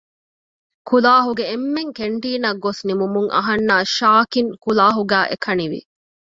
[0.89, 5.79] ކުލާހުގެ އެންމެން ކެންޓީނަށް ގޮސް ނިމުމުން އަހަންނާ ޝާކިން ކުލާހުގައި އެކަނިވި